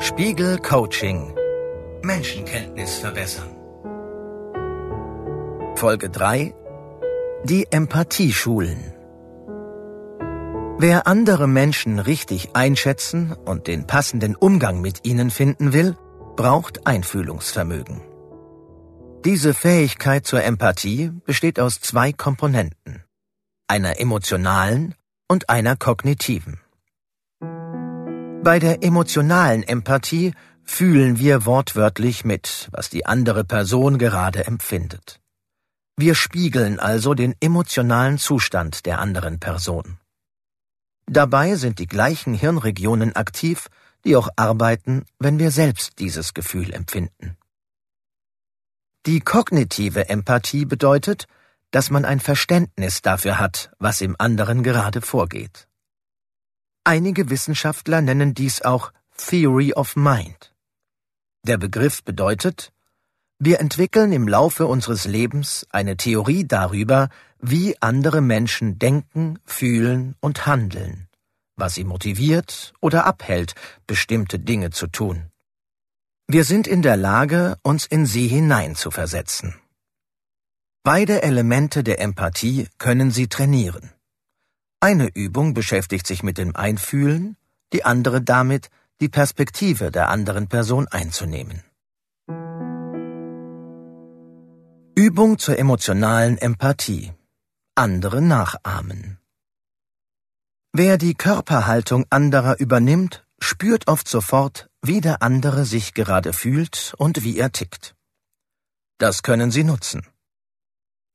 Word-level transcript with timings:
Spiegel 0.00 0.58
Coaching 0.58 1.34
Menschenkenntnis 2.02 2.98
verbessern. 2.98 3.48
Folge 5.76 6.10
3 6.10 6.54
Die 7.44 7.66
Empathie 7.70 8.32
schulen. 8.32 8.92
Wer 10.78 11.06
andere 11.06 11.48
Menschen 11.48 11.98
richtig 11.98 12.50
einschätzen 12.54 13.32
und 13.32 13.66
den 13.66 13.86
passenden 13.86 14.36
Umgang 14.36 14.80
mit 14.80 15.06
ihnen 15.06 15.30
finden 15.30 15.72
will, 15.72 15.96
braucht 16.36 16.86
Einfühlungsvermögen. 16.86 18.02
Diese 19.24 19.54
Fähigkeit 19.54 20.26
zur 20.26 20.44
Empathie 20.44 21.12
besteht 21.24 21.58
aus 21.58 21.80
zwei 21.80 22.12
Komponenten, 22.12 23.04
einer 23.68 23.98
emotionalen 23.98 24.94
und 25.28 25.48
einer 25.48 25.76
kognitiven. 25.76 26.60
Bei 28.42 28.58
der 28.58 28.82
emotionalen 28.82 29.62
Empathie 29.62 30.34
fühlen 30.64 31.18
wir 31.18 31.46
wortwörtlich 31.46 32.24
mit, 32.24 32.68
was 32.72 32.90
die 32.90 33.06
andere 33.06 33.44
Person 33.44 33.98
gerade 33.98 34.46
empfindet. 34.46 35.20
Wir 35.96 36.14
spiegeln 36.14 36.80
also 36.80 37.14
den 37.14 37.34
emotionalen 37.40 38.18
Zustand 38.18 38.84
der 38.84 38.98
anderen 38.98 39.38
Person. 39.38 39.98
Dabei 41.06 41.54
sind 41.54 41.78
die 41.78 41.86
gleichen 41.86 42.34
Hirnregionen 42.34 43.14
aktiv, 43.14 43.68
die 44.04 44.16
auch 44.16 44.28
arbeiten, 44.36 45.04
wenn 45.18 45.38
wir 45.38 45.50
selbst 45.50 45.98
dieses 45.98 46.34
Gefühl 46.34 46.72
empfinden. 46.72 47.36
Die 49.06 49.20
kognitive 49.20 50.08
Empathie 50.08 50.64
bedeutet, 50.64 51.26
dass 51.74 51.90
man 51.90 52.04
ein 52.04 52.20
Verständnis 52.20 53.02
dafür 53.02 53.40
hat, 53.40 53.72
was 53.80 54.00
im 54.00 54.14
anderen 54.16 54.62
gerade 54.62 55.00
vorgeht. 55.00 55.66
Einige 56.84 57.30
Wissenschaftler 57.30 58.00
nennen 58.00 58.32
dies 58.32 58.62
auch 58.62 58.92
Theory 59.16 59.72
of 59.72 59.96
Mind. 59.96 60.54
Der 61.44 61.58
Begriff 61.58 62.04
bedeutet, 62.04 62.72
wir 63.40 63.58
entwickeln 63.58 64.12
im 64.12 64.28
Laufe 64.28 64.66
unseres 64.66 65.04
Lebens 65.04 65.66
eine 65.70 65.96
Theorie 65.96 66.46
darüber, 66.46 67.08
wie 67.40 67.76
andere 67.82 68.20
Menschen 68.20 68.78
denken, 68.78 69.40
fühlen 69.44 70.14
und 70.20 70.46
handeln, 70.46 71.08
was 71.56 71.74
sie 71.74 71.82
motiviert 71.82 72.72
oder 72.80 73.04
abhält, 73.04 73.56
bestimmte 73.88 74.38
Dinge 74.38 74.70
zu 74.70 74.86
tun. 74.86 75.24
Wir 76.28 76.44
sind 76.44 76.68
in 76.68 76.82
der 76.82 76.96
Lage, 76.96 77.58
uns 77.62 77.84
in 77.84 78.06
sie 78.06 78.28
hineinzuversetzen. 78.28 79.56
Beide 80.86 81.22
Elemente 81.22 81.82
der 81.82 81.98
Empathie 81.98 82.68
können 82.76 83.10
Sie 83.10 83.26
trainieren. 83.26 83.90
Eine 84.80 85.08
Übung 85.14 85.54
beschäftigt 85.54 86.06
sich 86.06 86.22
mit 86.22 86.36
dem 86.36 86.54
Einfühlen, 86.54 87.38
die 87.72 87.86
andere 87.86 88.20
damit, 88.20 88.68
die 89.00 89.08
Perspektive 89.08 89.90
der 89.90 90.10
anderen 90.10 90.46
Person 90.48 90.86
einzunehmen. 90.86 91.62
Übung 94.94 95.38
zur 95.38 95.58
emotionalen 95.58 96.36
Empathie. 96.36 97.14
Andere 97.74 98.20
nachahmen. 98.20 99.18
Wer 100.74 100.98
die 100.98 101.14
Körperhaltung 101.14 102.04
anderer 102.10 102.60
übernimmt, 102.60 103.24
spürt 103.40 103.88
oft 103.88 104.06
sofort, 104.06 104.68
wie 104.82 105.00
der 105.00 105.22
andere 105.22 105.64
sich 105.64 105.94
gerade 105.94 106.34
fühlt 106.34 106.92
und 106.98 107.24
wie 107.24 107.38
er 107.38 107.52
tickt. 107.52 107.94
Das 108.98 109.22
können 109.22 109.50
Sie 109.50 109.64
nutzen. 109.64 110.02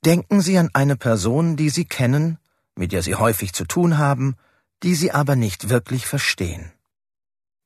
Denken 0.06 0.42
Sie 0.42 0.58
an 0.58 0.70
eine 0.74 0.96
Person, 0.96 1.56
die 1.56 1.70
Sie 1.70 1.86
kennen, 1.86 2.38
mit 2.76 2.92
der 2.92 3.04
Sie 3.04 3.16
häufig 3.16 3.54
zu 3.54 3.66
tun 3.66 3.98
haben, 3.98 4.36
die 4.84 4.96
Sie 4.96 5.12
aber 5.12 5.36
nicht 5.36 5.70
wirklich 5.70 6.06
verstehen. 6.06 6.72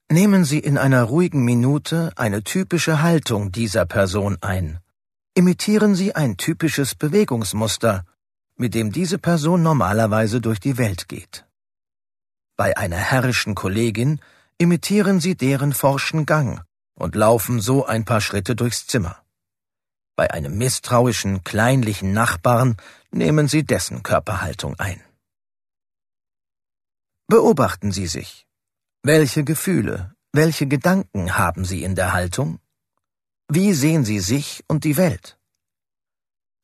Nehmen 0.10 0.44
Sie 0.46 0.60
in 0.60 0.78
einer 0.78 1.04
ruhigen 1.04 1.44
Minute 1.46 2.12
eine 2.16 2.44
typische 2.44 3.02
Haltung 3.02 3.52
dieser 3.52 3.86
Person 3.86 4.38
ein 4.42 4.80
imitieren 5.36 5.96
Sie 5.96 6.16
ein 6.16 6.38
typisches 6.38 6.94
Bewegungsmuster, 6.94 8.06
mit 8.56 8.76
dem 8.76 8.92
diese 8.92 9.18
Person 9.18 9.64
normalerweise 9.64 10.42
durch 10.42 10.60
die 10.60 10.78
Welt 10.78 11.08
geht. 11.08 11.46
Bei 12.56 12.78
einer 12.78 12.98
herrischen 12.98 13.56
Kollegin 13.56 14.22
imitieren 14.60 15.20
Sie 15.20 15.36
deren 15.36 15.74
forschen 15.74 16.28
Gang 16.28 16.62
und 16.94 17.16
laufen 17.16 17.60
so 17.60 17.86
ein 17.86 18.06
paar 18.06 18.22
Schritte 18.22 18.56
durchs 18.56 18.86
Zimmer. 18.86 19.18
Bei 20.16 20.30
einem 20.30 20.58
misstrauischen, 20.60 21.44
kleinlichen 21.44 22.14
Nachbarn 22.14 22.78
nehmen 23.12 23.48
Sie 23.48 23.64
dessen 23.64 24.04
Körperhaltung 24.04 24.80
ein. 24.80 25.02
Beobachten 27.28 27.92
Sie 27.92 28.06
sich. 28.06 28.46
Welche 29.02 29.44
Gefühle, 29.44 30.14
welche 30.32 30.68
Gedanken 30.68 31.36
haben 31.36 31.66
Sie 31.66 31.84
in 31.84 31.96
der 31.96 32.14
Haltung? 32.14 32.60
Wie 33.50 33.74
sehen 33.74 34.06
Sie 34.06 34.20
sich 34.20 34.64
und 34.68 34.84
die 34.84 34.98
Welt? 34.98 35.40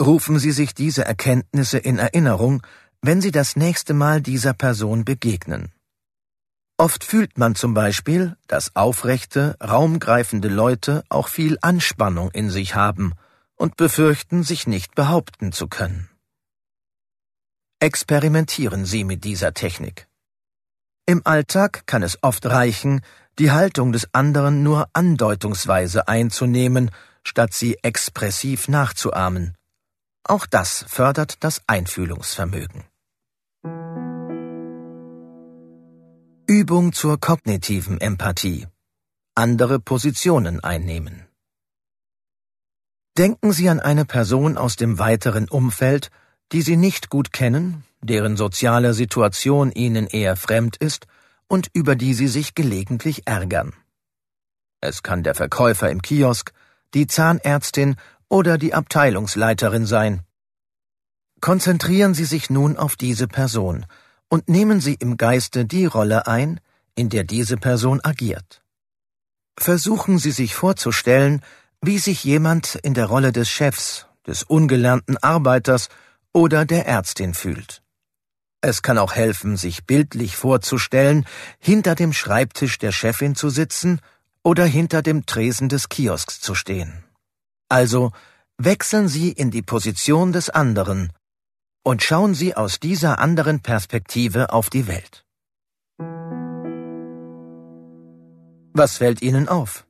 Rufen 0.02 0.38
Sie 0.38 0.52
sich 0.52 0.76
diese 0.76 1.04
Erkenntnisse 1.04 1.80
in 1.80 1.98
Erinnerung, 1.98 2.62
wenn 3.02 3.20
Sie 3.20 3.32
das 3.32 3.56
nächste 3.56 3.96
Mal 3.96 4.22
dieser 4.22 4.54
Person 4.54 5.06
begegnen. 5.06 5.74
Oft 6.78 7.04
fühlt 7.04 7.40
man 7.40 7.56
zum 7.56 7.74
Beispiel, 7.74 8.38
dass 8.48 8.76
aufrechte, 8.76 9.58
raumgreifende 9.62 10.50
Leute 10.50 11.04
auch 11.10 11.28
viel 11.28 11.58
Anspannung 11.62 12.30
in 12.32 12.52
sich 12.52 12.76
haben 12.76 13.16
und 13.60 13.78
befürchten, 13.78 14.42
sich 14.44 14.66
nicht 14.66 14.96
behaupten 14.96 15.52
zu 15.52 15.68
können. 15.68 16.10
Experimentieren 17.80 18.86
Sie 18.86 19.04
mit 19.04 19.24
dieser 19.24 19.54
Technik. 19.54 20.08
Im 21.06 21.22
Alltag 21.26 21.86
kann 21.86 22.04
es 22.04 22.18
oft 22.24 22.46
reichen, 22.46 23.02
die 23.38 23.52
Haltung 23.52 23.92
des 23.92 24.14
anderen 24.14 24.64
nur 24.64 24.90
andeutungsweise 24.94 26.08
einzunehmen, 26.08 26.92
statt 27.24 27.54
sie 27.54 27.78
expressiv 27.84 28.68
nachzuahmen. 28.68 29.56
Auch 30.24 30.46
das 30.46 30.86
fördert 30.88 31.44
das 31.44 31.62
Einfühlungsvermögen. 31.68 32.84
Übung 36.48 36.94
zur 36.94 37.20
kognitiven 37.20 38.02
Empathie. 38.02 38.68
Andere 39.36 39.80
Positionen 39.80 40.60
einnehmen. 40.64 41.29
Denken 43.20 43.52
Sie 43.52 43.68
an 43.68 43.82
eine 43.82 44.06
Person 44.06 44.58
aus 44.58 44.78
dem 44.78 44.98
weiteren 44.98 45.50
Umfeld, 45.50 46.10
die 46.54 46.62
Sie 46.62 46.78
nicht 46.78 47.10
gut 47.10 47.34
kennen, 47.34 47.84
deren 48.02 48.38
soziale 48.38 48.94
Situation 48.94 49.74
Ihnen 49.74 50.08
eher 50.08 50.38
fremd 50.38 50.78
ist 50.78 51.06
und 51.50 51.68
über 51.74 51.98
die 51.98 52.14
sie 52.14 52.30
sich 52.30 52.56
gelegentlich 52.56 53.28
ärgern. 53.28 53.74
Es 54.80 55.04
kann 55.04 55.22
der 55.24 55.36
Verkäufer 55.36 55.92
im 55.92 56.02
Kiosk, 56.02 56.54
die 56.94 57.08
Zahnärztin 57.08 57.98
oder 58.30 58.58
die 58.58 58.74
Abteilungsleiterin 58.74 59.86
sein. 59.86 60.22
Konzentrieren 61.42 62.14
Sie 62.14 62.24
sich 62.24 62.50
nun 62.50 62.78
auf 62.78 62.96
diese 62.96 63.28
Person 63.28 63.86
und 64.30 64.48
nehmen 64.48 64.80
Sie 64.80 64.94
im 64.94 65.18
Geiste 65.18 65.66
die 65.66 65.88
Rolle 65.88 66.26
ein, 66.26 66.62
in 66.96 67.10
der 67.10 67.26
diese 67.26 67.58
Person 67.58 68.00
agiert. 68.02 68.64
Versuchen 69.58 70.20
Sie 70.20 70.32
sich 70.32 70.56
vorzustellen, 70.56 71.42
wie 71.82 72.00
sich 72.00 72.24
jemand 72.24 72.76
in 72.76 72.94
der 72.94 73.06
Rolle 73.06 73.32
des 73.32 73.50
Chefs, 73.50 74.06
des 74.28 74.44
ungelernten 74.44 75.18
Arbeiters 75.18 75.90
oder 76.34 76.66
der 76.66 76.86
Ärztin 76.86 77.34
fühlt. 77.34 77.82
Es 78.62 78.82
kann 78.82 78.98
auch 78.98 79.16
helfen, 79.16 79.56
sich 79.56 79.86
bildlich 79.86 80.36
vorzustellen, 80.36 81.26
hinter 81.60 81.96
dem 81.96 82.12
Schreibtisch 82.12 82.78
der 82.78 82.92
Chefin 82.92 83.36
zu 83.36 83.50
sitzen 83.50 84.02
oder 84.44 84.66
hinter 84.66 85.02
dem 85.02 85.26
Tresen 85.26 85.70
des 85.70 85.88
Kiosks 85.88 86.42
zu 86.42 86.56
stehen. 86.56 87.06
Also 87.70 88.12
wechseln 88.58 89.08
Sie 89.08 89.32
in 89.32 89.52
die 89.52 89.62
Position 89.62 90.34
des 90.34 90.50
anderen 90.50 91.14
und 91.84 92.04
schauen 92.04 92.34
Sie 92.34 92.56
aus 92.56 92.80
dieser 92.80 93.20
anderen 93.20 93.62
Perspektive 93.62 94.52
auf 94.52 94.70
die 94.70 94.88
Welt. 94.88 95.26
Was 98.74 98.98
fällt 98.98 99.22
Ihnen 99.22 99.48
auf? 99.48 99.86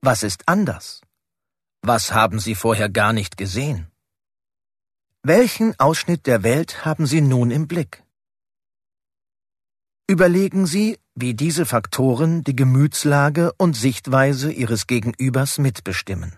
Was 0.00 0.22
ist 0.22 0.48
anders? 0.48 1.00
Was 1.88 2.12
haben 2.12 2.40
Sie 2.40 2.56
vorher 2.56 2.88
gar 2.88 3.12
nicht 3.12 3.36
gesehen? 3.36 3.86
Welchen 5.22 5.78
Ausschnitt 5.78 6.26
der 6.26 6.42
Welt 6.42 6.84
haben 6.84 7.06
Sie 7.06 7.20
nun 7.20 7.52
im 7.52 7.68
Blick? 7.68 8.02
Überlegen 10.08 10.66
Sie, 10.66 10.98
wie 11.14 11.34
diese 11.34 11.64
Faktoren 11.64 12.42
die 12.42 12.56
Gemütslage 12.56 13.52
und 13.56 13.76
Sichtweise 13.76 14.50
Ihres 14.50 14.88
Gegenübers 14.88 15.58
mitbestimmen. 15.58 16.36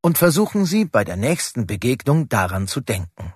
Und 0.00 0.16
versuchen 0.16 0.64
Sie 0.64 0.84
bei 0.84 1.02
der 1.02 1.16
nächsten 1.16 1.66
Begegnung 1.66 2.28
daran 2.28 2.68
zu 2.68 2.80
denken. 2.80 3.34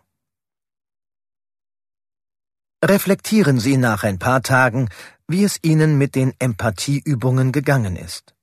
Reflektieren 2.84 3.58
Sie 3.58 3.78
nach 3.78 4.04
ein 4.04 4.20
paar 4.20 4.42
Tagen, 4.42 4.88
wie 5.26 5.42
es 5.42 5.58
Ihnen 5.62 5.98
mit 5.98 6.14
den 6.14 6.34
Empathieübungen 6.38 7.50
gegangen 7.50 7.96
ist. 7.96 8.36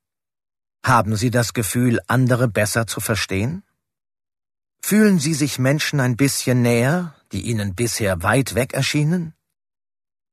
Haben 0.87 1.17
Sie 1.17 1.31
das 1.31 1.51
Gefühl, 1.51 1.99
andere 2.07 2.47
besser 2.47 2.87
zu 2.87 3.01
verstehen? 3.01 3.61
Fühlen 4.81 5.19
Sie 5.19 5.33
sich 5.33 5.59
Menschen 5.59 5.99
ein 5.99 6.15
bisschen 6.15 6.61
näher, 6.61 7.13
die 7.33 7.41
Ihnen 7.41 7.75
bisher 7.75 8.23
weit 8.23 8.55
weg 8.55 8.73
erschienen? 8.73 9.33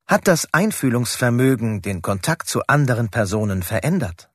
Hat 0.07 0.29
das 0.29 0.47
Einfühlungsvermögen 0.55 1.83
den 1.83 2.03
Kontakt 2.03 2.47
zu 2.49 2.65
anderen 2.69 3.09
Personen 3.09 3.65
verändert? 3.65 4.31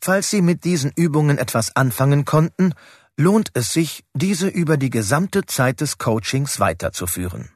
Falls 0.00 0.30
Sie 0.30 0.40
mit 0.40 0.62
diesen 0.62 0.92
Übungen 0.92 1.38
etwas 1.38 1.74
anfangen 1.74 2.24
konnten, 2.24 2.74
lohnt 3.16 3.50
es 3.54 3.72
sich, 3.72 4.04
diese 4.14 4.46
über 4.46 4.76
die 4.76 4.90
gesamte 4.90 5.46
Zeit 5.46 5.80
des 5.80 5.98
Coachings 5.98 6.60
weiterzuführen. 6.60 7.50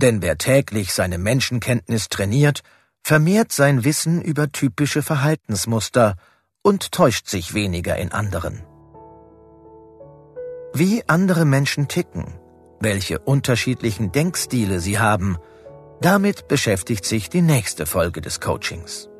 Denn 0.00 0.22
wer 0.22 0.38
täglich 0.38 0.92
seine 0.92 1.18
Menschenkenntnis 1.18 2.08
trainiert, 2.08 2.64
vermehrt 3.04 3.52
sein 3.52 3.84
Wissen 3.84 4.22
über 4.22 4.50
typische 4.50 5.02
Verhaltensmuster 5.02 6.16
und 6.62 6.90
täuscht 6.90 7.28
sich 7.28 7.52
weniger 7.52 7.96
in 7.96 8.12
anderen. 8.12 8.64
Wie 10.72 11.04
andere 11.06 11.44
Menschen 11.44 11.86
ticken, 11.86 12.24
welche 12.80 13.18
unterschiedlichen 13.18 14.10
Denkstile 14.10 14.80
sie 14.80 14.98
haben, 14.98 15.36
damit 16.00 16.48
beschäftigt 16.48 17.04
sich 17.04 17.28
die 17.28 17.42
nächste 17.42 17.84
Folge 17.84 18.22
des 18.22 18.40
Coachings. 18.40 19.10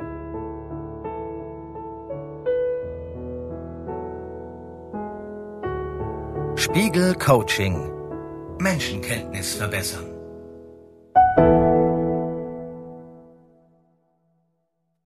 Spiegel 6.56 7.14
Coaching 7.16 7.92
Menschenkenntnis 8.58 9.54
verbessern. 9.54 10.13